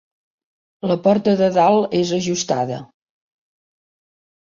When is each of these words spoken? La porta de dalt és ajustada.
La 0.91 0.97
porta 1.09 1.35
de 1.43 1.51
dalt 1.59 1.95
és 2.01 2.17
ajustada. 2.19 2.83